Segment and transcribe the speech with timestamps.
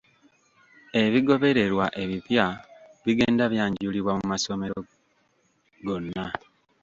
[1.03, 2.45] Ebigobererwa ebipya
[3.05, 4.77] bigenda byanjulibwa mu masomero
[5.85, 6.25] gonna.